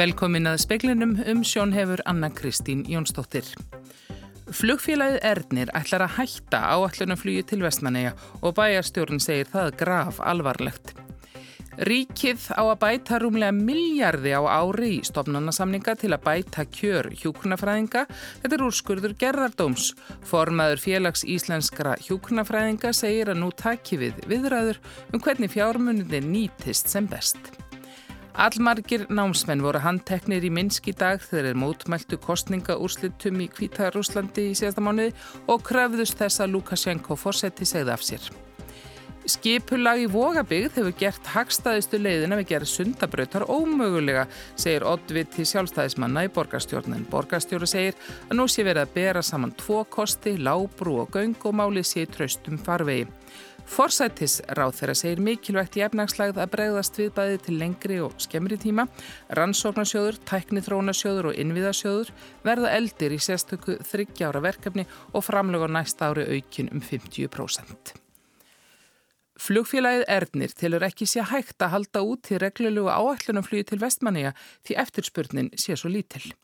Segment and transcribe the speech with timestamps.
[0.00, 3.44] Velkomin að speiklinum um sjón hefur Anna Kristín Jónsdóttir.
[4.48, 10.99] Flugfélagið Ernir ætlar að hætta áallunaflugi til Vestmanneja og bæjarstjórn segir það graf alvarlegt.
[11.80, 18.02] Ríkið á að bæta rúmlega miljardi á ári í stopnarnasamninga til að bæta kjör hjúknafræðinga.
[18.42, 19.86] Þetta er úrskurður gerðardóms.
[20.28, 24.82] Formaður félags íslenskra hjúknafræðinga segir að nú taki við viðræður
[25.14, 27.40] um hvernig fjármunni nýtist sem best.
[28.36, 34.54] Allmargir námsmenn voru handteknir í Minsk í dag þegar þeir mótmæltu kostningaúrslitum í Kvítarúslandi í
[34.60, 35.16] síðasta mánuði
[35.48, 38.30] og kröfðust þess að Lukashenko fórseti segði af sér.
[39.30, 44.24] Skipulag í Vogabigð hefur gert hagstaðistu leiðina við gera sundabrautar ómögulega,
[44.58, 47.04] segir Oddviti sjálfstæðismanna í borgarstjórnin.
[47.12, 51.54] Borgarstjóri segir að nú sé verið að bera saman tvo kosti, lábrú og göng og
[51.60, 53.06] máli sé tröstum farvegi.
[53.70, 58.88] Forsættisráð þeirra segir mikilvægt í efnagslægð að bregðast við bæði til lengri og skemmri tíma.
[59.38, 62.10] Rannsóknarsjóður, tæknithrónasjóður og innviðasjóður
[62.42, 67.99] verða eldir í sérstöku þryggjára verkefni og framlög á næsta ári aukin um 50%.
[69.40, 74.34] Flugfélagið Ernir tilur ekki sé hægt að halda út til reglulegu áætlunumflugi til vestmanniga
[74.68, 76.34] því eftirspurnin sé svo lítill.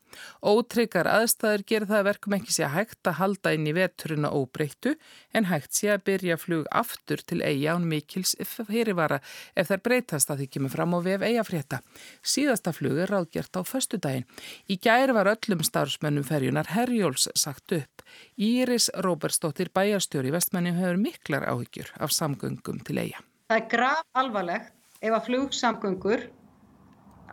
[0.41, 4.95] Ótryggar aðstæður gerir það verkum ekki sé hægt að halda inn í veturina óbreyttu
[5.37, 9.19] en hægt sé að byrja flug aftur til eiga án mikils fyrirvara
[9.53, 11.83] ef þær breytast að því kemur fram á vef eigafrétta.
[12.25, 14.25] Síðasta flug er ráðgjert á föstu daginn.
[14.65, 17.96] Í gæri var öllum starfsmönnum ferjunar Herjóls sagt upp.
[18.37, 23.23] Íris Róbersdóttir bæjarstjóri í vestmanni hefur miklar áhyggjur af samgöngum til eiga.
[23.47, 26.27] Það er graf alvarlegt ef að flugsamgöngur,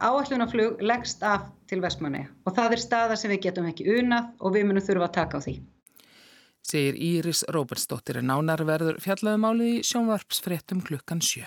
[0.05, 4.57] áallunaflug leggst af til vestmanni og það er staða sem við getum ekki unað og
[4.57, 5.57] við munum þurfa að taka á því.
[6.65, 11.45] Segir Íris Róbersdóttir en nánarverður fjallaðumáli í sjónvarpsfréttum klukkan sjö.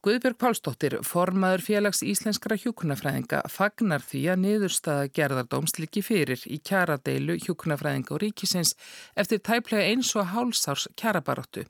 [0.00, 7.36] Guðbjörg Pálsdóttir, formaður félags íslenskra hjúkunafræðinga, fagnar því að niðurstaða gerðardóms líki fyrir í kjaradeilu
[7.44, 8.72] hjúkunafræðinga og ríkisins
[9.12, 11.66] eftir tæplega eins og hálsárs kjarabaróttu.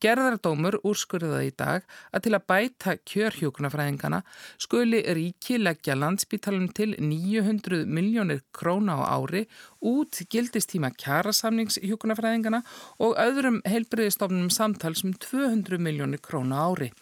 [0.00, 1.84] Gerðardómur úrskurðaði í dag
[2.16, 4.22] að til að bæta kjörhjúkunafræðingana
[4.56, 9.44] skuli ríki leggja landsbítalum til 900 miljónir króna á ári
[9.84, 12.62] út gildistíma kjarasamnings hjúkunafræðingana
[13.04, 16.92] og öðrum heilbriðistofnum samtals um 200 miljónir króna ári.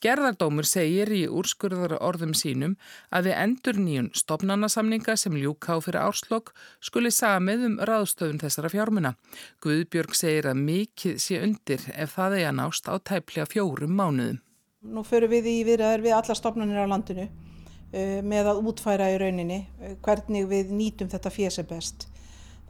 [0.00, 2.76] Gerðardómur segir í úrskurðar orðum sínum
[3.12, 9.12] að við endur nýjun stopnanasamninga sem ljúká fyrir árslokk skuli samið um ráðstöfun þessara fjármuna.
[9.60, 14.40] Guðbjörg segir að mikið sé undir ef það er að nást á tæplega fjórum mánuðum.
[14.80, 19.20] Nú förum við í viðraður við alla stopnanir á landinu uh, með að útfæra í
[19.20, 22.08] rauninni uh, hvernig við nýtum þetta fjöse best.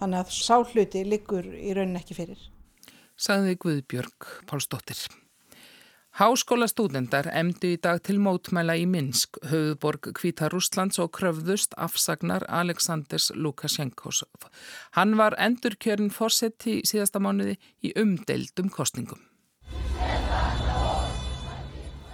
[0.03, 2.43] Þannig að sáhluti liggur í rauninni ekki fyrir.
[3.15, 5.07] Saði Guðbjörg Pálsdóttir.
[6.21, 12.45] Háskóla stúdendar emdu í dag til mótmæla í Minsk, höfuborg Kvíta Rústlands og kröfðust afsagnar
[12.45, 14.21] Aleksandrs Lukashenkos.
[14.99, 19.25] Hann var endurkjörn fórsett í síðasta mánuði í umdeildum kostningum.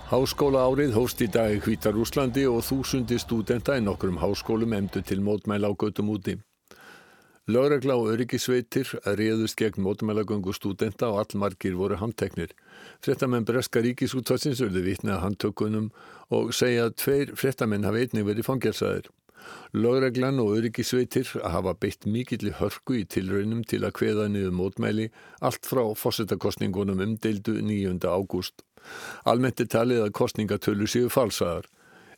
[0.07, 5.03] Háskóla árið hóst í dag í Kvíta Rúslandi og þúsundi stúdenda í nokkrum háskólum emdu
[5.03, 6.39] til mótmæla á göttum úti.
[7.47, 12.51] Lögregla og öryggisveitir réðust gegn mótumælagöngu stúdenta og allmargir voru handteknir.
[12.99, 15.93] Frettamenn Breska ríkisútvarsins verði vitnað handtökunum
[16.35, 19.07] og segja að tveir frettamenn hafa einnig verið fangelsaðir.
[19.79, 25.07] Lögreglan og öryggisveitir hafa beitt mikill í hörku í tilraunum til að kveða niður mótmæli
[25.39, 28.03] allt frá fósettakostningunum umdeildu 9.
[28.11, 28.67] ágúst.
[29.23, 31.71] Almennt er talið að kostningatölu séu falsaðar.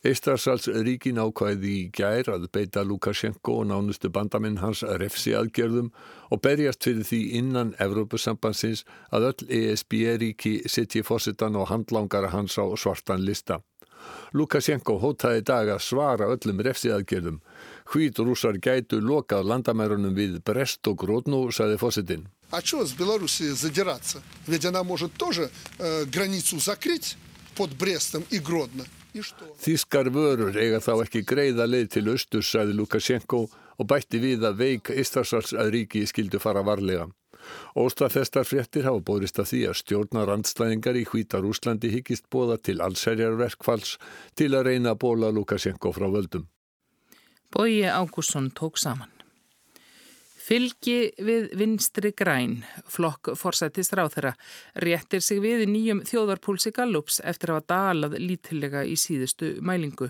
[0.04, 5.94] Eistrarsals ríkin ákvæði í gær að beita Lukashenko og nánustu bandaminn hans refsi aðgerðum
[6.28, 8.84] og berjast fyrir því innan Evrópusambansins
[9.16, 13.62] að öll ESB-ríki setji fósittan og handlangara hans á svartan lista.
[14.36, 17.40] Lukashenko hótaði dag að svara öllum refsi aðgerðum.
[17.88, 22.28] Hvít rúsar gætu lokað landamærunum við Brest og Grodno, saði fósittin.
[22.52, 24.22] А что с Белоруссией задираться?
[24.46, 25.50] Ведь она может тоже
[25.80, 27.18] э, границу закрыть
[27.56, 28.86] под Брестом и Гродно.
[29.63, 33.45] Þískar vörur eiga þá ekki greiða leið til austurs, sagði Lukashenko
[33.79, 37.09] og bætti við að veik Ístasars að ríki skildu fara varlega.
[37.79, 42.81] Óstafestar fréttir hafa bórist að því að stjórnar andstæðingar í hvítar Úslandi higgist bóða til
[42.85, 43.97] allserjarverkfalls
[44.37, 46.49] til að reyna að bóla Lukashenko frá völdum.
[47.55, 49.18] Bói Ágússon tók saman.
[50.49, 54.31] Fylgi við vinstri græn, flokk forsættist ráð þeirra,
[54.81, 60.09] réttir sig við nýjum þjóðarpúlsi Gallups eftir að hafa dalað lítillega í síðustu mælingu.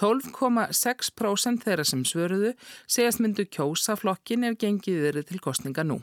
[0.00, 2.54] 12,6% þeirra sem svöruðu
[2.86, 5.98] segast myndu kjósa flokkin ef gengið verið til kostninga nú.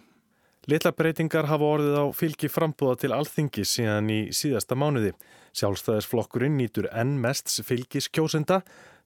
[0.69, 5.16] Litla breytingar hafa orðið á fylgi frambúða til alþingi síðan í síðasta mánuði.
[5.57, 8.60] Sjálfstæðisflokkurinn nýtur enn mest fylgis kjósenda,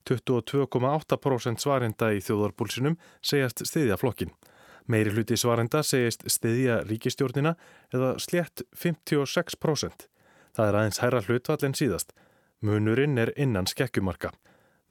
[0.04, 4.36] 22,8% svarenda í þjóðarbúlsinum segjast stiðja flokkin.
[4.86, 7.56] Meiri hluti svarenda segjast stiðja ríkistjórnina
[7.94, 10.06] eða slett 56%.
[10.56, 12.14] Það er aðeins hæra hlutvall en síðast.
[12.62, 14.32] Munurinn er innan skekkjumarka.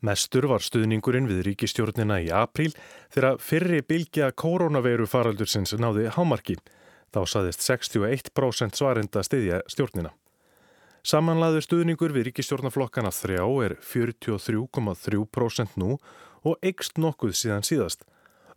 [0.05, 2.75] Mestur var stuðningurinn við ríkistjórnina í apríl
[3.15, 6.59] þegar fyrri bylgja koronaveiru faraldursins náði hámarki.
[7.15, 10.11] Þá saðist 61% svarenda stiðja stjórnina.
[11.05, 15.99] Samanlaður stuðningur við ríkistjórnaflokkana þrjá er 43,3% nú
[16.45, 18.05] og eikst nokkuð síðan síðast.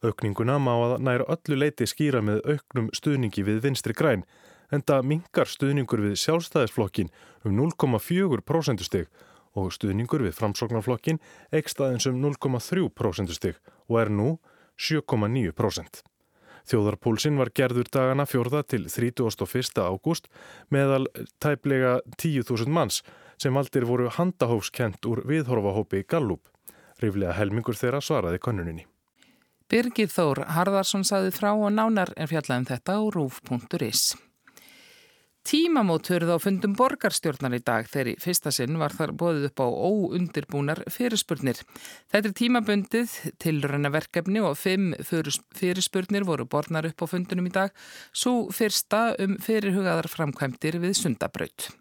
[0.05, 4.25] Aukninguna má að næra öllu leiti skýra með auknum stuðningi við vinstri græn
[4.71, 7.09] en það mingar stuðningur við sjálfstæðisflokkin
[7.47, 9.07] um 0,4% steg
[9.57, 11.21] og stuðningur við framsóknarflokkin
[11.55, 13.57] ekst aðeins um 0,3% stig
[13.87, 14.35] og er nú
[14.77, 16.03] 7,9%.
[16.67, 19.79] Þjóðarpólsinn var gerður dagana fjórða til 31.
[19.87, 20.27] ágúst
[20.69, 21.07] meðal
[21.41, 23.01] tæplega 10.000 manns
[23.39, 26.43] sem aldir voru handahófskent úr viðhorfahópi Gallup.
[26.99, 28.85] Ríflega helmingur þeirra svaraði konnuninni.
[29.67, 34.03] Birgir Þór Harðarsson saði frá og nánar en fjallaðum þetta á rúf.is.
[35.47, 39.61] Tímamót höfðu á fundum borgarstjórnar í dag þegar í fyrsta sinn var þar bóðið upp
[39.63, 41.61] á óundirbúnar fyrirspurnir.
[42.11, 47.75] Þetta er tímabundið til verkefni og fimm fyrirspurnir voru borðnar upp á fundunum í dag,
[48.11, 51.71] svo fyrsta um fyrirhugaðar framkvæmdir við sundabraut.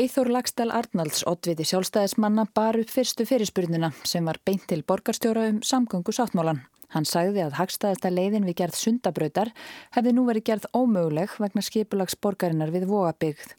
[0.00, 5.58] Eithor Lagstæl Arnalds, oddviti sjálfstæðismanna, bar upp fyrstu fyrirspurnina sem var beint til borgarstjóra um
[5.66, 6.62] samgöngu sáttmálan.
[6.94, 9.50] Hann sagði að hagstaðasta leiðin við gerð sundabrautar
[9.92, 13.50] hefði nú verið gerð ómöguleg vegna skipulags borgarinnar við vogabyggð.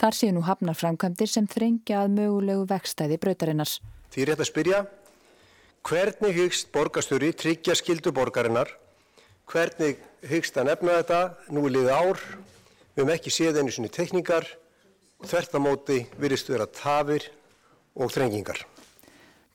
[0.00, 3.76] Þar séu nú hafnar framkvæmdir sem þrengja að mögulegu vekstæði brautarinnars.
[4.10, 4.82] Því er rétt að spyrja,
[5.86, 8.74] hvernig hyggst borgarstjóri tryggja skildu borgarinnar?
[9.46, 11.22] Hvernig hyggst að nefna þetta?
[11.54, 12.28] Nú er liðið ár,
[12.96, 14.50] við hefum ekki séð einu svoni tekníkar
[15.24, 17.24] og þertamóti virðist vera tafir
[17.96, 18.60] og þrengingar.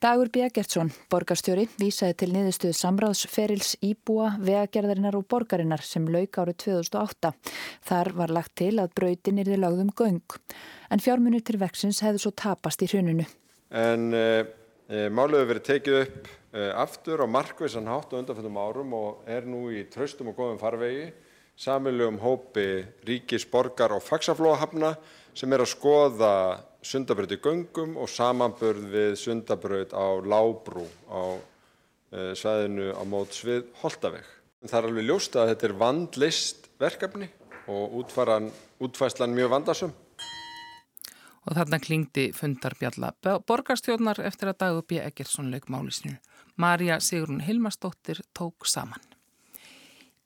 [0.00, 7.34] Dagur Bjægertsson, borgarstjóri, vísaði til niðurstöðu samráðsferils íbúa, vegagerðarinnar og borgarinnar sem lauk árið 2008.
[7.90, 10.38] Þar var lagt til að brautin er í lagðum göng.
[10.90, 13.28] En fjármunni til vexins hefði svo tapast í hruninu.
[13.70, 14.26] En e,
[14.88, 19.28] e, málið hefur verið tekið upp e, aftur á markvisan hátt og undanfjöndum árum og
[19.28, 21.10] er nú í traustum og góðum farvegi.
[21.60, 24.94] Samilugum hópi ríkis, borgar og fagsaflóhafna
[25.36, 26.32] sem er að skoða
[26.80, 31.36] sundabraut í göngum og samanburð við sundabraut á Lábrú á
[32.16, 34.24] eh, svæðinu á móts við Holtaveg.
[34.64, 37.28] Það er alveg ljóst að þetta er vandlist verkefni
[37.68, 38.00] og
[38.80, 39.94] útfæslan mjög vandasum.
[41.44, 45.04] Og þarna klingdi fundarbjalla borgarstjórnar eftir að Dagur B.
[45.04, 46.16] Eggersson leik málisninu.
[46.56, 49.19] Marja Sigrun Hilmarsdóttir tók saman.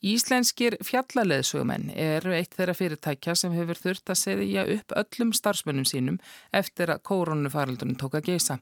[0.04, 6.18] Íslenskir fjallaleðsugumenn eru eitt þeirra fyrirtækja sem hefur þurft að segja upp öllum starfsmönnum sínum
[6.52, 8.58] eftir að koronafaraldunum tók að geisa.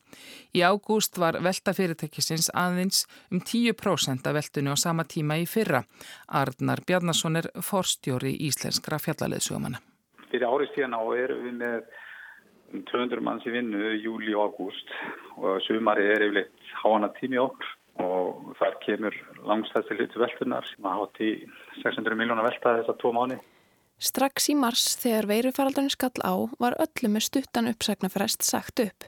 [0.54, 3.02] Í ágúst var velta fyrirtækisins aðeins
[3.34, 5.82] um 10% af veltunni á sama tíma í fyrra.
[6.30, 9.82] Arnar Bjarnason er forstjóri íslenskra fjallaleðsugumanna.
[10.30, 14.94] Fyrir árið síðan á erum við með 200 manns í vinnu júli og ágúst
[15.42, 19.16] og sumari er yfirleitt háana tími okkur og þar kemur
[19.48, 21.30] langstæðstil hlutu veltunar sem að hátt í
[21.82, 23.38] 600 miljónar velta þessar tvo mánu.
[24.02, 29.06] Strax í mars þegar veirufaraldarinn skall á var öllu með stuttan uppsagnafrest sagt upp.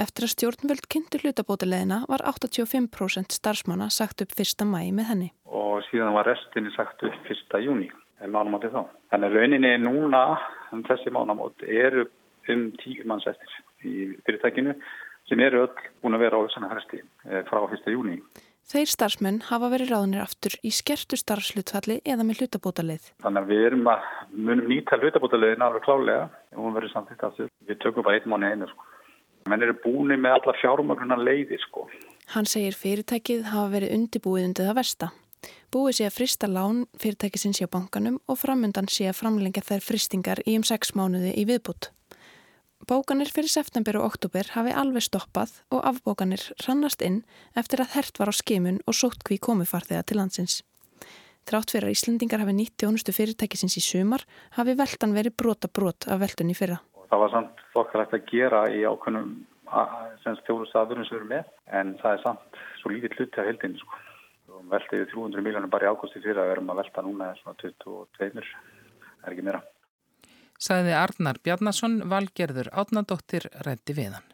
[0.00, 4.64] Eftir að stjórnvöld kynntu hlutabótileðina var 85% starfsmanna sagt upp 1.
[4.66, 5.28] mæi með henni.
[5.46, 7.60] Og síðan var restinni sagt upp 1.
[7.62, 8.88] júni, en mánumóti þá.
[9.12, 10.24] Þannig að rauninni núna,
[10.74, 12.08] um þessi mánumóti, eru
[12.50, 13.54] um tíu manns eftir
[13.86, 13.94] í
[14.26, 14.74] fyrirtækinu
[15.28, 17.86] sem eru öll búin að vera á þessana fresti eh, frá 1.
[17.94, 18.18] júni.
[18.64, 23.10] Þeir starfsmenn hafa verið ráðinir aftur í skertu starfslutfalli eða með hlutabótaleið.
[23.20, 26.22] Þannig að við erum að munum nýta hlutabótaleiðin alveg klálega
[26.56, 27.50] og hún verður samtitt aftur.
[27.68, 28.88] Við tökum bara einn mánu einu sko.
[29.52, 31.84] Menn eru búin með alla fjármögnunar leiði sko.
[32.32, 35.10] Hann segir fyrirtækið hafa verið undibúið undir það versta.
[35.74, 40.40] Búið sé að frista lán fyrirtækisins hjá bankanum og framöndan sé að framlengja þær fristingar
[40.48, 41.90] í um sex mánuði í viðbútt.
[42.84, 47.22] Bókanir fyrir september og oktober hafi alveg stoppað og afbókanir rannast inn
[47.56, 50.58] eftir að hert var á skimun og sótt hví komufarþega til landsins.
[51.48, 54.26] Trátt fyrir að Íslandingar hafi nýtt tjónustu fyrirtækisins í sumar
[54.58, 56.76] hafi veldan verið brota brot af veldunni fyrra.
[57.08, 59.30] Það var samt þokkalegt að gera í ákveðnum
[60.44, 63.80] tjónustu aðvörnum sem við erum með en það er samt svo lítið hluti af heldinu
[63.80, 64.02] sko.
[64.74, 67.96] Veltið 300 miljónum bara í ágústi fyrra við erum að velta núna er svona 22,
[68.28, 69.64] er ekki meira
[70.64, 74.33] sagði Arnar Bjarnason, valgerður átnadóttir rætti við hann.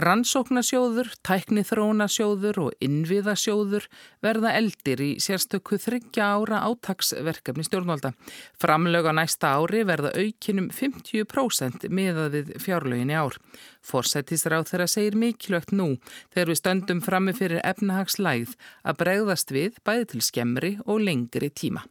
[0.00, 3.84] Rannsóknasjóður, tæknithrónasjóður og innviðasjóður
[4.24, 8.14] verða eldir í sérstökku þryggja ára átagsverkefni stjórnvalda.
[8.62, 13.36] Framlög á næsta ári verða aukinum 50% miðað við fjárlögin í ár.
[13.84, 15.92] Forsættisráð þeirra segir mikilvægt nú
[16.32, 21.84] þegar við stöndum frammi fyrir efnahagslæð að bregðast við bæði til skemmri og lengri tíma.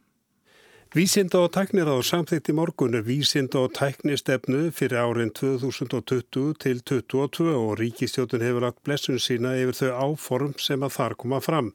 [0.90, 7.52] Vísinda og tæknir á samþýtti morgun er vísinda og tæknistefnu fyrir árin 2020 til 2022
[7.54, 11.68] og ríkistjótun hefur lagt blessun sína yfir þau áform sem að þar koma fram.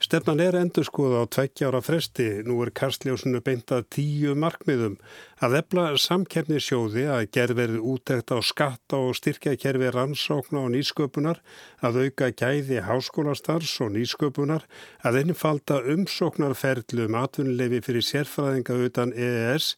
[0.00, 4.94] Stefnan er endur skoða á tveggjára fresti, nú er Karsljósunu beintað tíu markmiðum.
[5.44, 11.42] Að efla samkernisjóði að gerverið útækt á skatta og styrkjakerfi rannsókna og nýsköpunar,
[11.84, 14.64] að auka gæði háskólastars og nýsköpunar,
[15.04, 19.74] að innfalda umsóknarferðlu um atvinnulefi fyrir sérfræðinga utan EES,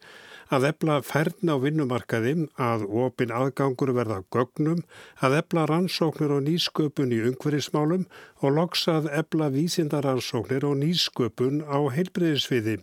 [0.53, 4.83] að ebla færðn á vinnumarkaði, að opin aðgangur verða gögnum,
[5.25, 8.05] að ebla rannsóknir og nýsköpun í umhverfismálum
[8.43, 12.79] og loks að ebla vísindaransóknir og nýsköpun á heilbreyðisviði.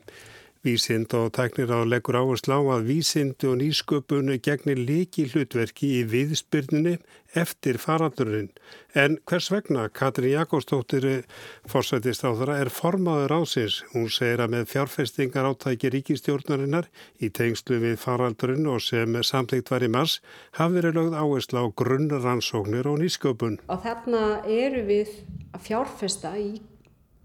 [0.60, 6.08] Vísind og tæknir á leggur áherslu á að vísind og nýsköpunu gegnir líki hlutverki í
[6.12, 6.98] viðspyrnunni
[7.40, 8.50] eftir faraldurinn.
[8.92, 11.24] En hvers vegna Katri Jakobsdóttir
[11.64, 13.78] fórsættist á þeirra er formaður ásins.
[13.94, 16.92] Hún segir að með fjárfestingar átæki ríkistjórnarinnar
[17.24, 20.18] í tengslu við faraldurinn og sem samtíkt var í mars
[20.60, 23.62] hafi verið lögð áherslu á grunnrannsóknir og nýsköpun.
[23.72, 25.16] Og þarna eru við
[25.56, 26.52] að fjárfesta í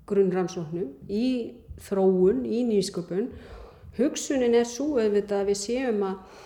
[0.07, 1.27] grunnrannsóknum í
[1.83, 3.31] þróun í nýsköpun.
[3.99, 6.43] Hugsunin er svo auðvitað að við séum að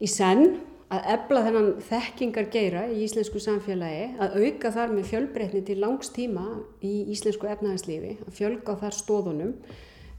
[0.00, 0.58] í senn
[0.90, 6.10] að ebla þennan þekkingar geira í íslensku samfélagi, að auka þar með fjölbreytni til langs
[6.10, 6.46] tíma
[6.82, 9.52] í íslensku efnahagslífi, að fjölga þar stóðunum,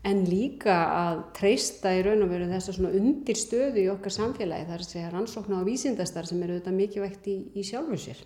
[0.08, 4.70] en líka að treysta í raun og veru þessa svona undir stöðu í okkar samfélagi,
[4.72, 8.24] þar að segja rannsókna á vísindastar sem eru auðvitað mikið vekt í, í sjálfu sér.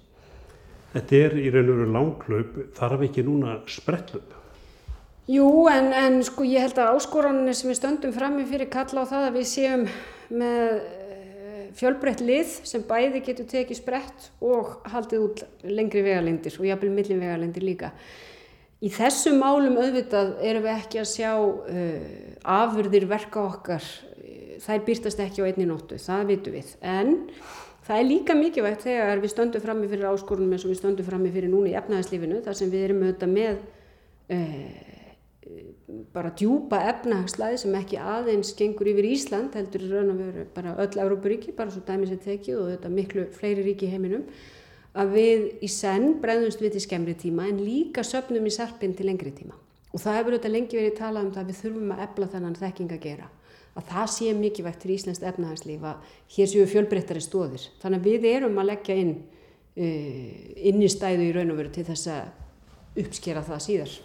[0.94, 4.38] Þetta er í raun og veru langklaup, þarf ekki núna sprettlöp?
[5.26, 9.02] Jú, en, en sko ég held að áskoranir sem við stöndum fram með fyrir kalla
[9.02, 9.86] á það að við séum
[10.30, 16.70] með eh, fjölbreytt lið sem bæði getur tekið sprett og haldið út lengri vegalendir og
[16.70, 17.90] jafnvel millin vegalendir líka.
[18.86, 22.08] Í þessum málum auðvitað erum við ekki að sjá uh,
[22.60, 23.86] afurðir verka okkar,
[24.62, 26.74] það byrtast ekki á einni nóttu, það vitum við.
[26.86, 27.16] En
[27.88, 31.08] það er líka mikilvægt þegar við stöndum fram með fyrir áskorunum eins og við stöndum
[31.08, 33.64] fram með fyrir núna í efnæðaslífinu þar sem við erum auðvitað með
[34.36, 34.94] uh,
[36.16, 41.02] bara djúpa efnahagslæði sem ekki aðeins gengur yfir Ísland heldur raun og veru bara öll
[41.04, 44.26] Európaríki, bara svo dæmis er tekið og þetta miklu fleiri ríki heiminum
[44.96, 49.10] að við í senn bregðumst við til skemmri tíma en líka söpnum í sarpinn til
[49.10, 49.58] lengri tíma.
[49.94, 52.58] Og það hefur auðvitað lengi verið talað um það að við þurfum að ebla þennan
[52.62, 53.30] þekking að gera
[53.76, 58.10] að það sé mikið vægt fyrir Íslands efnahagslíf að hér séu fjölbreyttari stóðir þannig að
[58.10, 60.30] við erum að leggja inn uh,
[60.72, 63.98] inn í stæðu í raun og veru til þess að uppskera það síðar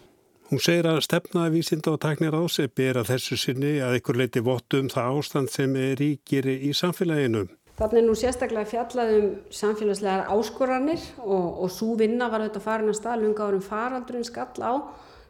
[0.51, 4.41] Hún segir að stefnaði vísinda og tæknir á sig bera þessu sinni að ykkur leiti
[4.43, 7.45] vottu um það ástand sem ríkir í samfélaginu.
[7.77, 12.91] Þannig er nú sérstaklega fjallað um samfélagslegar áskoranir og, og svo vinna var auðvitað farin
[12.91, 14.75] að stað lunga árum faraldurinn skall á.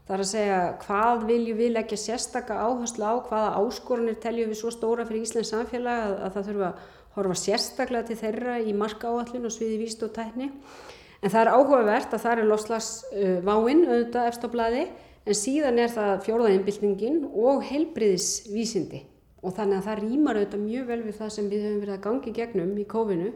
[0.09, 4.61] Það er að segja hvað viljum við leggja sérstakka áherslu á, hvaða áskoranir teljum við
[4.63, 8.73] svo stóra fyrir Íslands samfélag að, að það þurfa að horfa sérstaklega til þeirra í
[8.73, 10.49] marka áallun og sviði víst og tækni.
[11.21, 14.57] En það er áhugavert að það er loslagsváinn auðvitað eftir
[15.31, 19.05] en síðan er það fjórðaðinbyltingin og heilbriðisvísindi
[19.41, 22.05] og þannig að það rýmar auðvitað mjög vel við það sem við höfum verið að
[22.07, 23.31] gangi gegnum í kófinu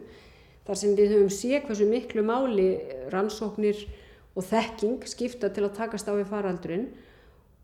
[0.65, 2.67] þar sem við höfum séð hversu miklu máli
[3.13, 3.81] rannsóknir
[4.35, 6.87] og þekking skipta til að takast á við faraldurinn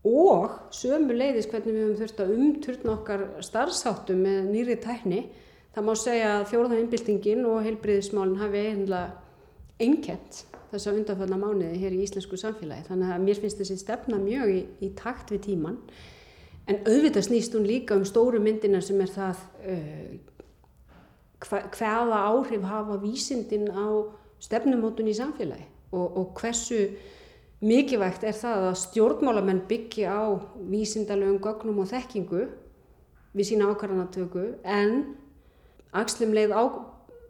[0.08, 5.26] og sömu leiðis hvernig við höfum þurft að umturna okkar starfsáttu með nýri tækni.
[5.72, 9.04] Það má segja að fjórðaðinbyltingin og heilbriðismálinn hafi einlega
[9.80, 12.88] einkent þessa undanfalla mánuði hér í íslensku samfélagi.
[12.88, 15.78] Þannig að mér finnst þessi stefna mjög í, í takt við tíman.
[16.70, 20.12] En auðvitað snýst hún líka um stóru myndina sem er það uh,
[21.42, 23.86] hvaða áhrif hafa vísindin á
[24.42, 26.86] stefnumótun í samfélagi og, og hversu
[27.62, 30.22] mikilvægt er það að stjórnmálamenn byggja á
[30.70, 32.46] vísindalögum gögnum og þekkingu
[33.36, 35.14] við sína ákvarðanatöku en
[35.92, 36.62] axlum leið á,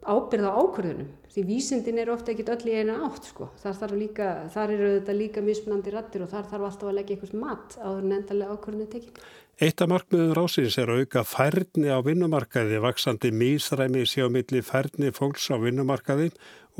[0.05, 3.49] ábyrða ákvarðunum því vísindin er ofta ekkit öll í eina átt sko.
[3.61, 7.37] þar, líka, þar eru þetta líka mismunandi rattir og þar þarf alltaf að leggja einhvers
[7.41, 9.23] mat áður en endalega ákvörðinu tekinn.
[9.61, 15.11] Eitt af markmiðum rásins er að auka færni á vinnumarkaði, vaksandi mísræmi séu milli færni
[15.13, 16.31] fólks á vinnumarkaði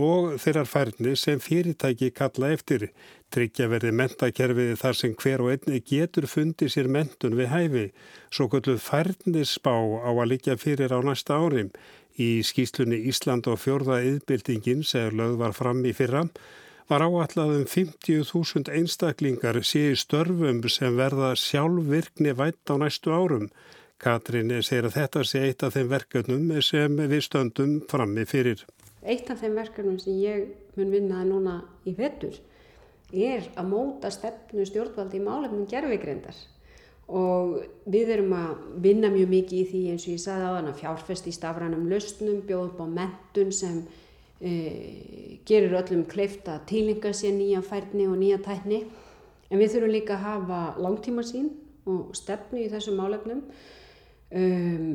[0.02, 2.88] og þeirrar færni sem fyrirtæki kalla eftir.
[3.34, 7.86] Tryggja verði mentakerfiði þar sem hver og einni getur fundið sér mentun við hæfi.
[8.34, 11.70] Svo kvölduð færnisspá á að líka fyrir á næsta árim.
[12.22, 16.28] Í skýslunni Ísland og fjörða yðbildingin sem lögð var fram í fyrra
[16.92, 23.50] var áallað um 50.000 einstaklingar séu störfum sem verða sjálfvirkni vætt á næstu árum.
[23.98, 28.66] Katrín segir að þetta sé eitt af þeim verkefnum sem við stöndum frammi fyrir.
[29.02, 32.36] Eitt af þeim verkefnum sem ég mun vinnaði núna í vettur
[33.14, 36.38] er að móta stefnu stjórnvaldi í málefnum gerfigreindar
[37.12, 37.58] og
[37.92, 38.52] við erum að
[38.84, 41.90] vinna mjög mikið í því eins og ég sagði á þann að fjárfest í stafrænum
[41.92, 43.82] lausnum, bjóð upp á mentun sem
[44.40, 44.52] e,
[45.46, 48.86] gerir öllum kleifta tílinga sér nýja færni og nýja tækni.
[49.52, 51.52] En við þurfum líka að hafa langtíma sín
[51.86, 53.44] og stefnu í þessum málefnum.
[54.34, 54.88] Um,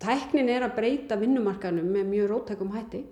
[0.00, 3.02] tæknin er að breyta vinnumarkanum með mjög rótækum hætti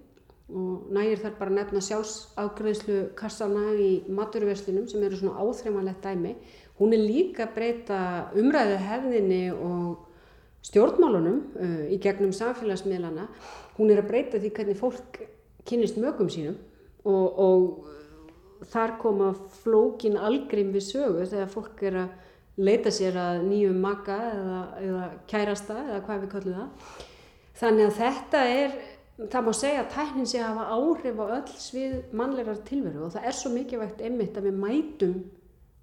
[0.47, 6.37] og nægir þar bara að nefna sjálfsafgreðslu kassana í maturverslunum sem eru svona áþreifanlegt dæmi
[6.81, 8.01] hún er líka að breyta
[8.37, 10.05] umræðu hefðinni og
[10.67, 13.29] stjórnmálunum uh, í gegnum samfélagsmiðlana.
[13.79, 15.21] Hún er að breyta því hvernig fólk
[15.67, 16.57] kynist mögum sínum
[17.07, 22.15] og, og þar koma flókin algrim við sögu þegar fólk er að
[22.57, 27.01] leita sér að nýjum maka eða, eða kærasta eða hvað við kallum það.
[27.57, 28.79] Þannig að þetta er
[29.17, 33.15] það má segja að tæknin sé að hafa áhrif á öll svið mannlegar tilveru og
[33.15, 35.15] það er svo mikilvægt einmitt að við mætum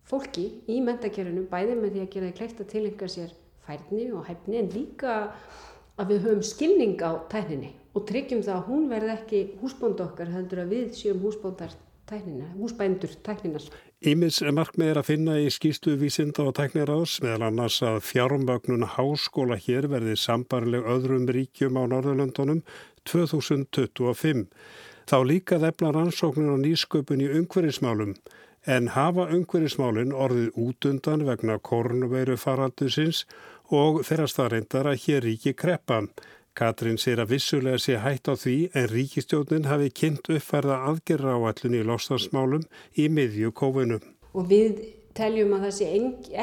[0.10, 3.32] fólki í mentakerfinu bæði með því að gera því kleift að tilengja sér
[3.64, 5.16] færni og hæfni en líka
[6.00, 10.32] að við höfum skilning á tækninni og tryggjum það að hún verði ekki húsbónd okkar
[10.34, 11.76] heldur að við séum húsbóndar
[12.10, 13.66] tæknina, húsbændur tækninar.
[14.04, 19.56] Ímis markmið er að finna í skýstu vísinda og tækniráðs meðal annars að fjármögnun háskóla
[19.56, 22.64] hér verði sambarleg öðrum ríkjum á Norðurlöndunum
[23.08, 24.48] 2025.
[25.08, 28.18] Þá líka þefla rannsóknun og nýsköpun í umhverfismálum
[28.66, 33.26] en hafa umhverjismálinn orðið útundan vegna korunveiru faraldusins
[33.74, 36.04] og þeirra staðreindar að hér ríki kreppa.
[36.54, 41.80] Katrín sér að vissulega sé hætt á því en ríkistjónin hafi kynnt uppferða aðgerra áallun
[41.80, 43.98] í lostansmálum í miðju kófinu.
[44.38, 44.84] Og við
[45.18, 45.88] teljum að það sé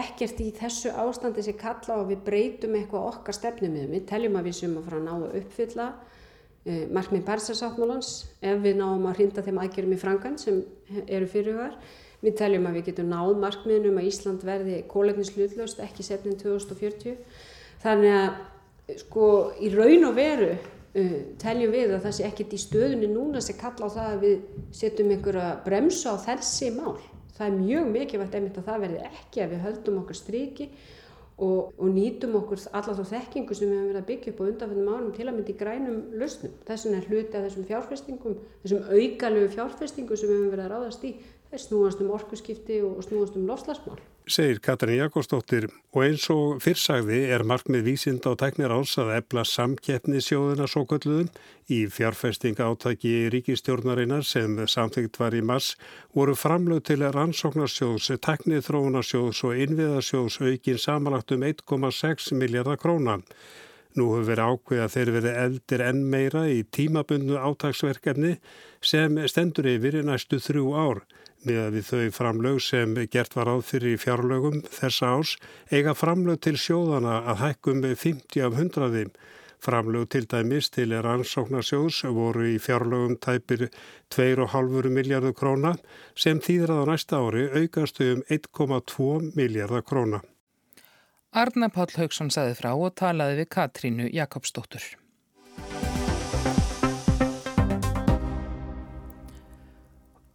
[0.02, 3.88] ekkert í þessu ástandi sem kalla og við breytum eitthvað okkar stefnum við.
[3.94, 8.62] Við teljum að við sem að fara að ná að uppfylla uh, markmið Parísasáttmálans ef
[8.66, 10.62] við náum að hrinda þeim aðgerðum í frangan sem
[11.06, 11.78] eru fyrirhugar
[12.20, 17.16] Við teljum að við getum náð markmiðnum að Ísland verði kólefnislutlaust ekki setnin 2040.
[17.80, 19.24] Þannig að sko
[19.62, 23.58] í raun og veru uh, teljum við að það sé ekkert í stöðunni núna sem
[23.60, 24.36] kalla á það að við
[24.82, 26.98] setjum einhverja bremsa á þessi mál.
[27.36, 30.66] Það er mjög mikilvægt einmitt að það verði ekki að við höldum okkur stryki
[31.40, 34.48] og, og nýtum okkur alla þá þekkingu sem við hefum verið að byggja upp á
[34.50, 36.56] undanfennum ánum til að myndi grænum lausnum.
[36.68, 41.06] Þessin er hluti af þessum fjárfestingum, þessum aukalögu fjárfestingu sem við hefum verið að ráðast
[41.08, 41.14] í
[41.58, 43.98] snúast um orkuskipti og snúast um lofslagsmál.
[44.30, 49.42] Segir Katrin Jakobsdóttir og eins og fyrrsagði er markmið vísinda og teknir ás að ebla
[49.42, 51.30] samkeppni sjóðuna svo kölluðum
[51.66, 55.74] í fjárfestinga átaki ríkistjórnarinnar sem samþygt var í mass
[56.14, 63.26] voru framlög til rannsóknarsjóðs, teknið þróunarsjóðs og innviðarsjóðs aukin samanlagt um 1,6 miljardar krónan.
[63.98, 68.36] Nú hefur verið ákveð að þeir verið eldir enn meira í tímabundu átagsverkefni
[68.78, 71.02] sem stendur yfir næstu þrjú ár
[71.46, 75.34] með að við þau framlög sem gert var áð fyrir í fjárlögum þessa ás
[75.72, 79.12] eiga framlög til sjóðana að hækkum með 50 af 100.
[79.60, 83.68] Framlög til dæmis til er ansóknarsjóðs voru í fjárlögum tæpir
[84.14, 85.74] 2,5 miljardur króna
[86.16, 90.22] sem þýðrað á næsta ári aukastu um 1,2 miljardar króna.
[91.30, 94.82] Arna Páll Haugsson saði frá og talaði við Katrínu Jakobsdóttur.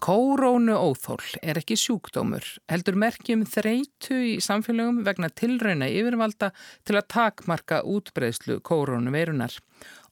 [0.06, 6.52] Kórónu óþól er ekki sjúkdómur, heldur merkjum þreitu í samfélagum vegna tilrauna yfirvalda
[6.86, 9.58] til að takmarka útbreyslu kórónu veirunar.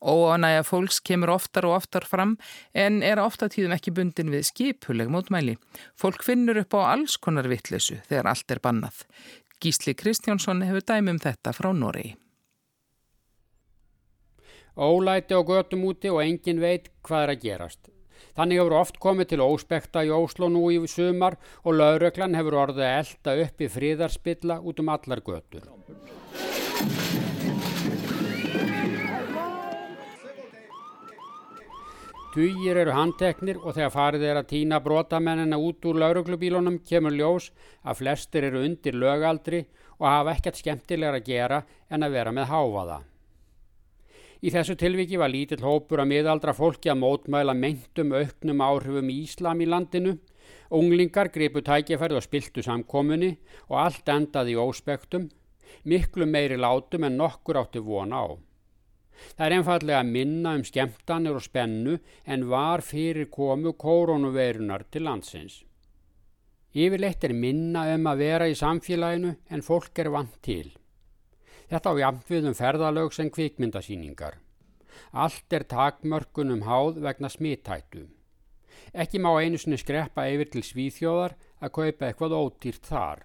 [0.02, 2.34] Óanægja fólks kemur oftar og oftar fram
[2.74, 5.60] en er ofta tíðum ekki bundin við skipuleg mótmæli.
[5.94, 9.06] Fólk finnur upp á alls konar vittlesu þegar allt er bannað.
[9.62, 12.16] Gísli Kristjánsson hefur dæmum þetta frá Noregi.
[14.74, 17.94] Ólæti á götum úti og engin veit hvað er að gerast.
[18.38, 22.88] Þannig hefur oft komið til óspekta í Óslo nú í sumar og lauröklan hefur orðið
[22.88, 25.70] að elda upp í fríðarspilla út um allar götur.
[32.34, 37.52] Dugir eru handteknir og þegar farið er að týna brotamennina út úr lauruglubílunum kemur ljós
[37.86, 39.68] að flestir eru undir lögaldri
[40.00, 43.04] og hafa ekkert skemmtilegar að gera en að vera með háfaða.
[44.44, 49.22] Í þessu tilviki var lítill hópur að miðaldra fólki að mótmæla meintum auknum áhrifum í
[49.24, 50.18] Íslam í landinu.
[50.76, 53.38] Unglingar gripu tækjafærið og spiltu samkominni
[53.70, 55.30] og allt endaði í óspektum,
[55.88, 58.28] miklu meiri látum en nokkur átti vona á.
[59.38, 65.62] Það er einfallega minna um skemmtanir og spennu en var fyrir komu koronaveirunar til landsins.
[66.76, 70.74] Yfirleitt er minna um að vera í samfélaginu en fólk er vant til.
[71.74, 74.36] Þetta á jafn við um ferðalög sem kvikmyndasýningar.
[75.10, 78.04] Allt er takmörkunum háð vegna smittættu.
[78.94, 81.34] Ekki má einu sinni skreppa yfir til svíþjóðar
[81.66, 83.24] að kaupa eitthvað ótýrt þar.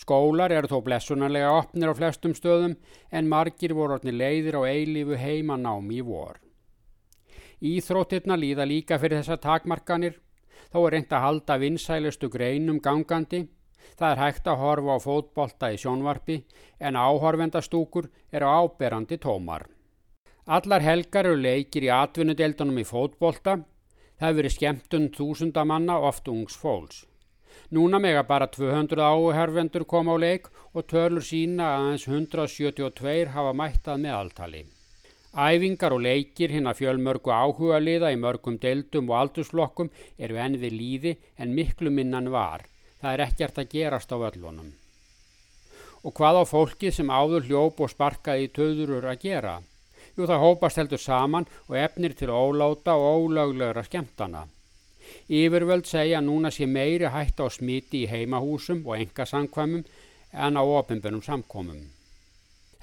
[0.00, 2.78] Skólar eru þó blessunarlega opnir á flestum stöðum
[3.12, 6.40] en margir voru orðni leiðir á eilífu heimanámi í vor.
[7.60, 10.16] Íþróttirna líða líka fyrir þessa takmarkanir,
[10.72, 13.44] þá er reynd að halda vinsælustu greinum gangandi.
[13.94, 16.36] Það er hægt að horfa á fótbolta í sjónvarpi
[16.80, 19.66] en áhorfendastúkur eru áberandi tómar.
[20.46, 23.58] Allar helgar eru leikir í atvinnudeldunum í fótbolta.
[24.16, 27.04] Það hefur verið skemmtun þúsundamanna oft ungs fólks.
[27.74, 33.52] Núna mega bara 200 áhervendur koma á leik og tölur sína að aðeins 172 hafa
[33.58, 34.62] mættað með alltali.
[35.36, 40.56] Æfingar og leikir hinn að fjölmörgu áhuga liða í mörgum deildum og aldursflokkum eru enn
[40.62, 42.64] við líði en miklu minnan var.
[43.06, 44.70] Það er ekkert að gerast á völlunum.
[46.02, 49.52] Og hvað á fólkið sem áður hljóp og sparkaði í töðurur að gera?
[50.18, 54.48] Jú það hópast heldur saman og efnir til óláta og ólöglegra skemmtana.
[55.30, 59.86] Yfirvöld segja núna sé meiri hætt á smiti í heimahúsum og engasangkvæmum
[60.32, 61.78] en á ofinbennum samkomum.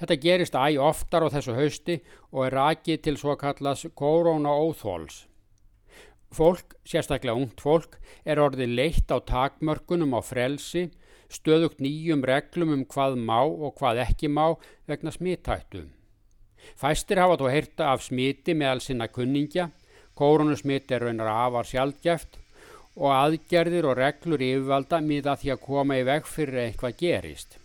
[0.00, 2.00] Þetta gerist æg oftar á þessu hausti
[2.32, 5.26] og er rakið til svo kallas korona-óþóls.
[6.34, 10.88] Fólk, sérstaklega ungt fólk, er orðið leitt á takmörkunum á frelsi,
[11.30, 14.56] stöðugt nýjum reglum um hvað má og hvað ekki má
[14.90, 15.86] vegna smittættu.
[16.74, 19.70] Fæstir hafa þó heyrta af smiti meðal sinna kunningja
[20.14, 22.36] Kórunusmitt er raunar afar sjálfgeft
[22.94, 27.56] og aðgerðir og reglur yfirvalda miða því að koma í veg fyrir eitthvað gerist.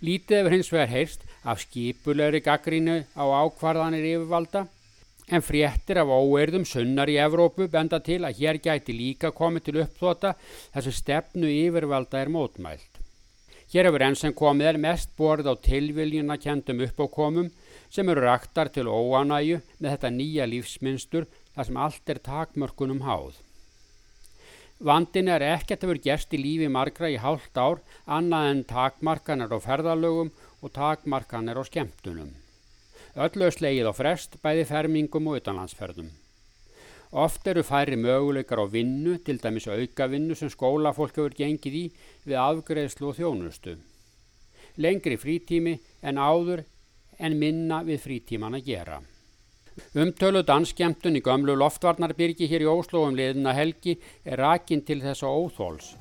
[0.00, 4.64] Lítið hefur hins vegar heyrst af skipulegri gaggrínu á ákvarðanir yfirvalda
[5.32, 9.78] en fréttir af óerðum sunnar í Evrópu benda til að hér gæti líka komið til
[9.84, 10.34] uppþóta
[10.74, 13.00] þessu stefnu yfirvalda er mótmælt.
[13.72, 17.48] Hér hefur enn sem komið er mest borð á tilviljuna kendum uppákomum
[17.88, 23.40] sem eru raktar til óanæju með þetta nýja lífsmynstur þar sem allt er takmörkunum háð.
[24.82, 29.56] Vandin er ekkert að vera gerst í lífi margra í hálft ár annað en takmarkanir
[29.56, 32.41] á ferðalögum og takmarkanir á skemmtunum.
[33.12, 36.08] Öllu slegið á frest bæði fermingum og utanlandsferðum.
[37.12, 41.82] Oft eru færi möguleikar á vinnu, til dæmis aukavinnu sem skólafólk hefur gengið í
[42.24, 43.76] við afgreðslu og þjónustu.
[44.80, 46.64] Lengri frítími en áður
[47.20, 49.02] en minna við frítíman að gera.
[49.92, 55.28] Umtölu danskjemtun í gömlu loftvarnarbyrgi hér í Óslo um liðina helgi er rakin til þessa
[55.28, 55.92] óþóls.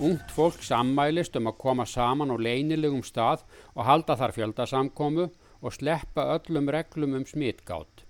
[0.00, 3.42] Ungt fólk sammælist um að koma saman á leinilegum stað
[3.74, 5.26] og halda þar fjöldasamkomu
[5.60, 8.06] og sleppa öllum reglum um smitgátt.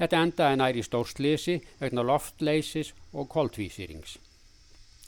[0.00, 4.16] Þetta endaði nær í stórslisi vegna loftleysis og koltvísýrings.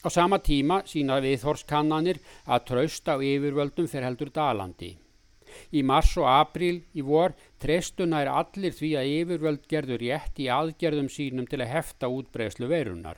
[0.05, 4.93] Á sama tíma sína viðhorskannanir að trausta á yfirvöldum fyrir heldur dalandi.
[5.73, 10.51] Í mars og april í vor treystuna er allir því að yfirvöld gerður rétt í
[10.61, 13.17] aðgerðum sínum til að hefta útbreyslu verunar.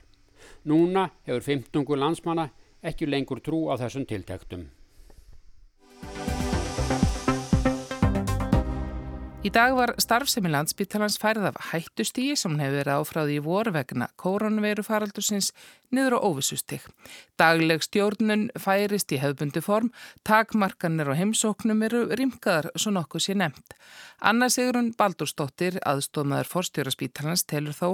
[0.64, 2.54] Núna hefur 15 landsmanna
[2.86, 4.68] ekki lengur trú á þessum tiltektum.
[9.46, 14.08] Í dag var starfsemi landsbyttalans færið af hættustígi sem hefur verið áfráði í voru vegna
[14.18, 15.52] kóronveru faraldursins
[15.92, 16.86] niður á óvissustig.
[17.36, 19.92] Dagleg stjórnun færist í hefbundi form,
[20.24, 23.76] takmarkanir og heimsóknum eru rimkaðar svo nokkuð sé nefnt.
[24.26, 27.90] Anna Sigrun Baldurstóttir, aðstofnaður forstjóraspítalans, telur þó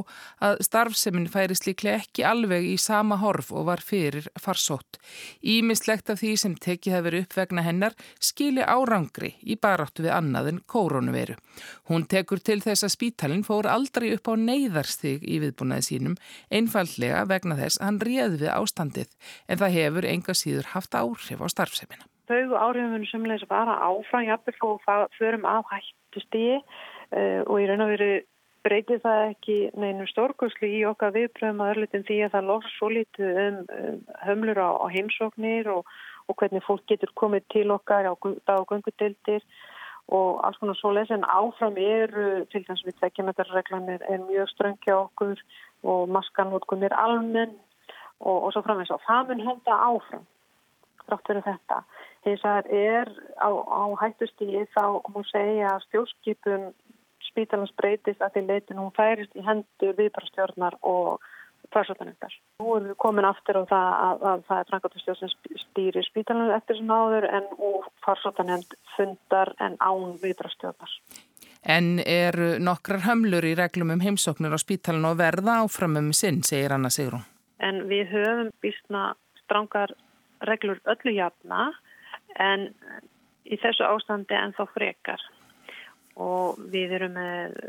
[0.45, 4.99] að starfsemin færist líklega ekki alveg í sama horf og var fyrir farsótt.
[5.41, 10.51] Ímislegt af því sem tekið hefur upp vegna hennar skili árangri í baráttu við annað
[10.53, 11.35] en koronaviru.
[11.89, 16.15] Hún tekur til þess að spítalinn fór aldrei upp á neyðarstig í viðbúnaði sínum,
[16.53, 19.13] einfallega vegna þess að hann réði við ástandið
[19.47, 22.07] en það hefur enga síður haft áhrif á starfsemina.
[22.31, 27.93] Þau áhrifum semleis bara áfram jafnvel og förum af hættustígi uh, og í raun og
[27.95, 28.11] veru
[28.61, 32.91] breytir það ekki neinum stórkurslu í okkar viðbröðum að örlutin því að það lofs svo
[32.93, 35.89] lítið um, um hömlur á, á heimsóknir og,
[36.29, 38.69] og hvernig fólk getur komið til okkar á dag
[40.11, 44.49] og alls konar svo les en áfram eru til þess að við tvekjametarreglanir er mjög
[44.51, 45.39] ströngja okkur
[45.87, 47.53] og maskanótkun er almenn
[48.21, 50.25] og, og svo framvegs og það mun henda áfram
[51.07, 51.81] þrátt fyrir þetta.
[52.25, 56.65] Þess að er á, á hættustíði þá múið segja að stjórnskipun
[57.31, 61.23] spítalans breytist að því leitin hún færist í hendur viðbrastjórnar og
[61.71, 62.33] farsóttanendar.
[62.59, 66.55] Nú erum við komin aftur á það að, að það er frangatustjóð sem stýrir spítalunum
[66.55, 67.49] eftir sem áður en
[68.05, 70.95] farsóttanend fundar en án viðbrastjóðar.
[71.61, 76.41] En eru nokkrar hömlur í reglum um heimsóknir á spítalun og verða áfram um sinn,
[76.43, 77.23] segir Anna Sigrun.
[77.61, 79.11] En við höfum býstna
[79.43, 79.93] strángar
[80.49, 81.69] reglur öllu jafna
[82.41, 82.71] en
[83.45, 85.23] í þessu ástandi en þá frekar
[86.21, 87.59] og við erum með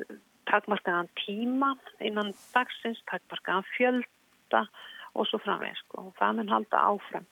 [0.51, 4.65] takmarkaðan tíma innan dagsins, takmarkaðan fjölda
[5.13, 6.09] og svo framveg sko.
[6.09, 7.27] og það mun halda áfram.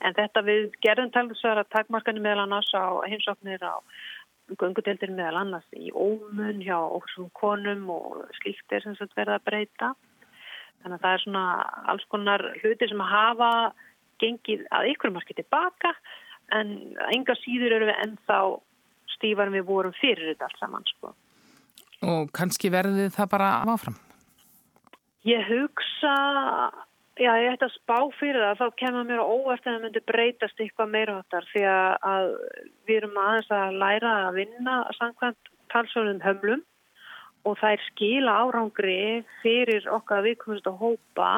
[0.00, 3.76] En þetta við gerðum talsverða takmarkaðni meðal annars á heimsóknir á
[4.56, 9.94] gungudeldir meðal annars í ómun hjá okkur konum og er sem sagt verða að breyta.
[10.86, 11.44] Þannig að það er svona
[11.90, 13.50] alls konar hluti sem hafa
[14.22, 15.90] gengið að ykkur margir tilbaka
[16.54, 16.68] en
[17.10, 18.36] enga síður eru við ennþá
[19.16, 21.10] stífar við vorum fyrir þetta allt saman sko.
[22.06, 23.96] Og kannski verði það bara áfram?
[25.26, 26.14] Ég hugsa,
[27.18, 30.62] já ég ætti að spá fyrir það, þá kemur mér óvart að það myndi breytast
[30.62, 32.30] eitthvað meira áttar því að
[32.86, 36.62] við erum aðeins að læra að vinna samkvæmt talsvöldum hömlum
[37.46, 38.98] og það er skila árangri
[39.42, 41.30] fyrir okkar viðkomast að hópa.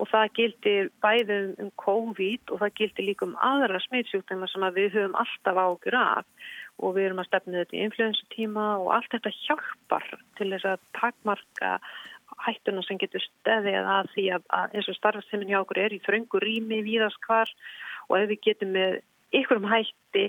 [0.00, 4.96] Og það gildir bæðið um COVID og það gildir líka um aðra smittsjúkdæma sem við
[4.96, 6.48] höfum alltaf ágjur af.
[6.80, 10.88] Og við erum að stefna þetta í influensutíma og allt þetta hjálpar til þess að
[10.96, 11.74] takmarka
[12.46, 16.00] hættuna sem getur stefið að því að, að eins og starfsefnin hjá okkur er í
[16.06, 17.52] þröngu rými víðaskvar
[18.08, 18.98] og ef við getum með
[19.36, 20.28] ykkurum hætti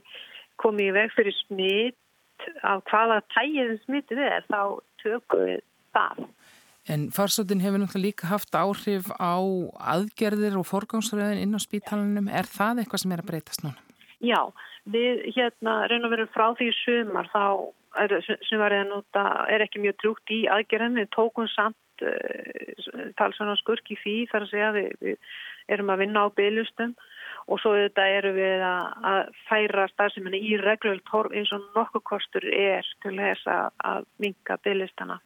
[0.62, 4.60] komið í veg fyrir smitt af hvaða tægið smittið er þá
[5.04, 5.62] tökum við
[5.96, 6.26] það.
[6.92, 9.40] En farsóttin hefur náttúrulega líka haft áhrif á
[9.94, 12.28] aðgerðir og forgámsröðin inn á spítalunum.
[12.28, 13.80] Er það eitthvað sem er að breytast núna?
[14.24, 14.42] Já,
[14.92, 17.46] við hérna reynum að vera frá því sumar þá
[18.04, 18.18] er,
[18.50, 21.00] sem var eða núta er ekki mjög trúkt í aðgerðin.
[21.00, 25.34] Við tókum samt uh, talsvöna skurki því þar að segja við, við
[25.72, 26.96] erum að vinna á byglustum
[27.48, 32.06] og svo þetta eru við að, að færa starfseminni í reglult horf eins og nokkuð
[32.08, 35.20] kostur er til þess að, minga byglistana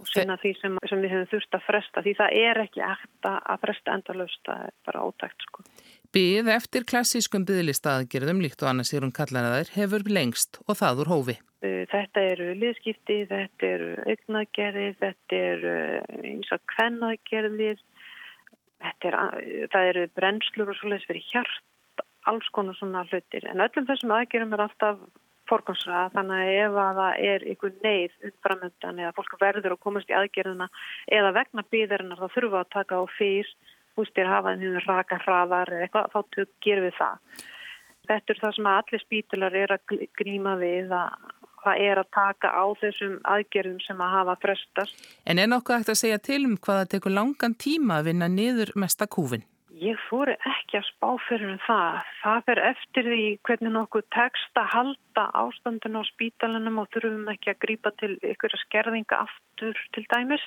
[0.00, 3.38] og sinna því sem, sem við hefum þurft að fresta því það er ekki eftir
[3.52, 5.64] að fresta endalust, það er bara ótækt sko.
[6.12, 11.12] Byð eftir klassískum byðlistaðgerðum líkt og annars er hún kallar hefur lengst og það úr
[11.12, 11.38] hófi.
[11.62, 15.74] Þetta eru liðskipti, þetta eru augnagerðir, þetta eru
[16.26, 17.78] eins og kvennagerðir,
[18.82, 19.18] er,
[19.72, 24.56] það eru brennslur og svoleiðis fyrir hjart, alls konar svona hlutir en öllum þessum aðgerðum
[24.56, 25.02] er alltaf
[25.50, 30.12] forgansraða þannig að ef að það er einhver neyð uppframöndan eða fólk verður að komast
[30.12, 30.68] í aðgerðina
[31.18, 33.50] eða vegna býðarinnar þá við að taka á fyrr
[33.98, 37.42] hústir hafa þeim raka hraðar eða eitthvað, þá gerum við það.
[38.08, 41.26] Þetta er það sem allir spítular er að gríma við að
[41.64, 45.08] það er að taka á þessum aðgerðum sem að hafa frestast.
[45.26, 48.28] En er nokkuð eftir að segja til um hvað það tekur langan tíma að vinna
[48.28, 49.46] niður mesta kúfin?
[49.82, 51.96] Ég fóri ekki að spá fyrir um það.
[52.20, 57.50] Það fer eftir því hvernig nokkuð tekst að halda ástandun á spítalunum og þurfum ekki
[57.50, 60.44] að grýpa til ykkur að skerðinga aftur til dæmis.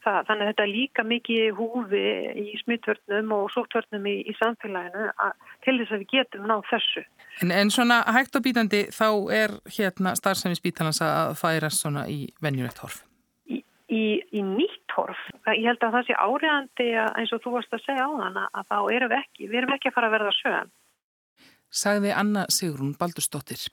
[0.00, 2.04] Það, þannig að þetta er líka mikið húfi
[2.40, 5.34] í smittvörnum og sóttvörnum í, í samfélaginu að,
[5.66, 7.02] til þess að við getum náð þessu.
[7.44, 12.22] En, en svona hægt og bítandi þá er hérna starfsefni spítalans að færa svona í
[12.40, 13.02] venjulegt horf?
[13.44, 13.60] Í,
[13.92, 15.20] í, í nýtt horf.
[15.52, 18.72] Ég held að það sé áriðandi eins og þú varst að segja á þann að
[18.72, 20.74] þá erum við ekki, við erum ekki að fara að verða sögum.
[21.70, 23.68] Sagði Anna Sigrún Baldurstóttir.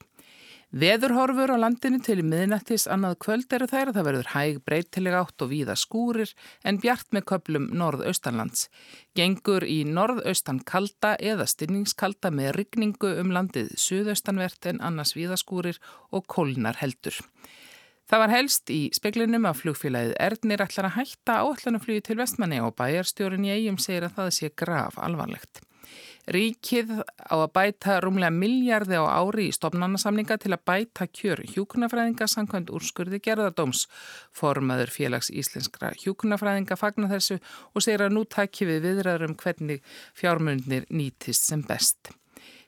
[0.75, 5.43] Veðurhorfur á landinu til miðnættis annað kvöld eru þær að það verður hæg breytilega átt
[5.45, 6.33] og víða skúrir
[6.67, 8.65] en bjart með köplum norðaustanlands.
[9.15, 15.79] Gengur í norðaustan kalda eða stinningskalda með rigningu um landið suðaustanvert en annars víða skúrir
[16.11, 17.15] og kólnar heldur.
[18.11, 22.75] Það var helst í speklinum að flugfélagið Erdnir ætlar að hætta áallanuflugi til vestmanni og
[22.75, 25.63] bæjarstjórin í eigum segir að það sé graf alvarlegt.
[26.27, 26.91] Ríkið
[27.23, 32.73] á að bæta rúmlega miljardi á ári í stopnarnasamninga til að bæta kjör hjúkunafræðinga samkvæmt
[32.75, 33.85] úrskurði gerðardóms.
[34.35, 37.39] Formaður félags íslenskra hjúkunafræðinga fagnar þessu
[37.71, 39.83] og segir að nú takki við viðræður um hvernig
[40.19, 42.11] fjármundnir nýtist sem best.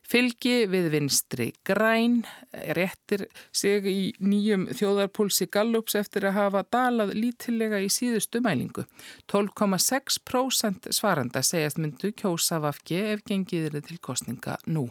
[0.10, 2.24] Fylgi við vinstri græn
[2.74, 8.88] réttir sig í nýjum þjóðarpúlsi Gallups eftir að hafa dalað lítillega í síðustu mælingu.
[9.30, 14.88] 12,6% svaranda segjast myndu kjósa vafki ef gengiðir til kostninga nú.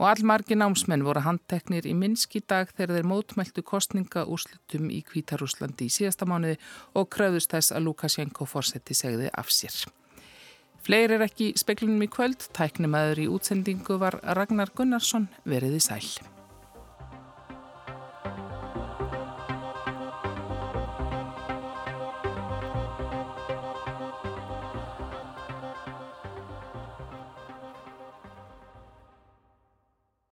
[0.00, 5.04] Og allmargi námsmenn voru handteknir í Minsk í dag þegar þeir mótmæltu kostninga úrslutum í
[5.06, 6.58] Kvítarúslandi í síðasta mánuði
[6.98, 9.78] og kröðust þess að Lukashenko fórseti segði af sér.
[10.80, 16.06] Fleiri er ekki speklinum í kvöld, tæknum aður í útsendingu var Ragnar Gunnarsson veriði sæl.